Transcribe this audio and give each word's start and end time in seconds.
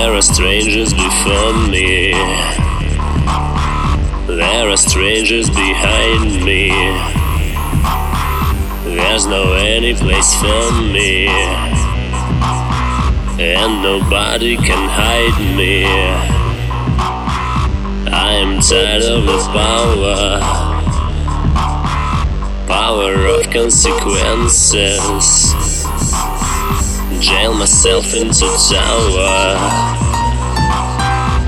There 0.00 0.14
are 0.14 0.22
strangers 0.22 0.94
before 0.94 1.52
me. 1.68 2.12
There 4.26 4.70
are 4.70 4.76
strangers 4.78 5.50
behind 5.50 6.42
me. 6.42 6.70
There's 8.96 9.26
no 9.26 9.52
any 9.52 9.92
place 9.94 10.34
for 10.36 10.72
me. 10.72 11.26
And 13.38 13.82
nobody 13.82 14.56
can 14.56 14.88
hide 14.88 15.38
me. 15.54 15.84
I 18.10 18.36
am 18.36 18.62
tired 18.62 19.02
of 19.02 19.26
the 19.26 19.38
power. 19.52 20.40
Power 22.66 23.26
of 23.26 23.50
consequences 23.50 25.79
jail 27.20 27.52
myself 27.52 28.14
into 28.14 28.46
a 28.46 28.56
tower. 28.70 29.56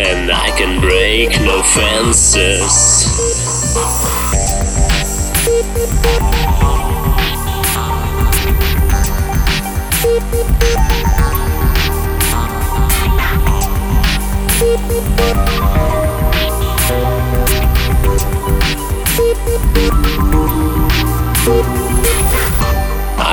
And 0.00 0.30
I 0.30 0.50
can 0.56 0.80
break 0.80 1.30
no 1.42 1.62
fences. 1.62 3.04
I 10.20 10.57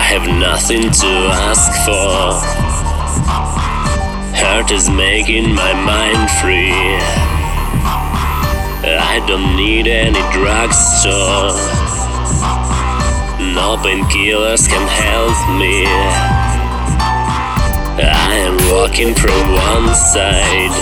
have 0.05 0.27
nothing 0.39 0.83
to 0.83 1.11
ask 1.49 1.73
for. 1.83 2.37
Hurt 4.37 4.69
is 4.69 4.87
making 4.87 5.49
my 5.53 5.73
mind 5.73 6.29
free. 6.39 6.71
I 8.85 9.17
don't 9.27 9.55
need 9.55 9.87
any 9.87 10.21
drugstore. 10.31 11.57
No 13.57 13.77
painkillers 13.81 14.69
can 14.69 14.85
help 14.87 15.37
me. 15.57 15.85
I 17.97 18.35
am 18.45 18.57
walking 18.71 19.15
from 19.15 19.39
one 19.73 19.95
side 19.95 20.75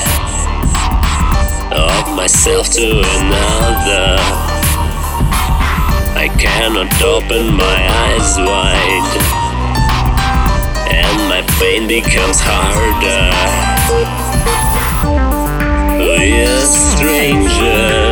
of 1.72 2.16
myself 2.18 2.70
to 2.72 3.00
another. 3.00 4.63
I 6.24 6.30
cannot 6.30 7.02
open 7.02 7.54
my 7.54 7.80
eyes 8.06 8.38
wide, 8.38 9.14
and 10.90 11.18
my 11.28 11.42
pain 11.60 11.86
becomes 11.86 12.40
harder. 12.40 13.28
We 16.00 16.44
are 16.48 16.66
strangers, 16.66 18.03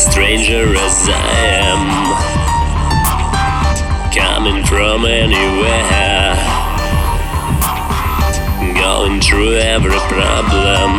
stranger 0.00 0.74
as 0.76 1.08
I 1.08 1.30
am, 1.60 1.82
coming 4.10 4.64
from 4.64 5.04
anywhere, 5.04 6.34
going 8.80 9.20
through 9.20 9.56
every 9.56 10.00
problem. 10.08 10.90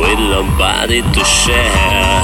With 0.00 0.18
nobody 0.18 1.02
to 1.02 1.24
share. 1.24 2.22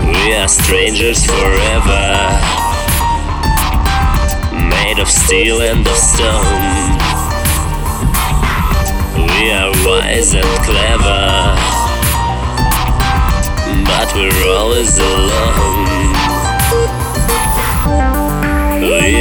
We 0.00 0.34
are 0.34 0.48
strangers 0.48 1.24
forever, 1.26 2.06
made 4.70 4.98
of 4.98 5.08
steel 5.08 5.60
and 5.60 5.86
of 5.86 5.96
stone. 5.96 6.98
We 9.14 9.50
are 9.52 9.70
wise 9.86 10.34
and 10.34 10.52
clever, 10.64 11.54
but 13.86 14.14
we're 14.14 14.48
always 14.56 14.98
alone. 14.98 15.84
We 18.80 19.14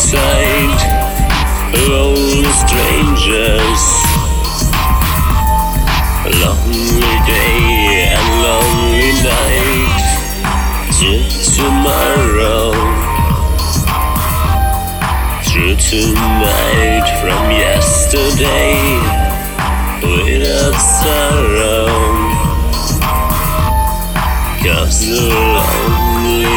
sight 0.00 0.80
of 1.76 2.46
strangers. 2.64 3.84
Lonely 6.40 7.16
day 7.28 8.08
and 8.08 8.28
lonely 8.46 9.12
night 9.28 10.00
till 10.96 11.24
tomorrow. 11.58 12.72
Through 15.44 15.76
tonight 15.76 17.06
from 17.20 17.42
yesterday 17.50 18.72
without 20.02 20.76
sorrow. 20.80 21.88
Cause 24.64 25.00
the 25.06 25.20
lonely 25.28 26.50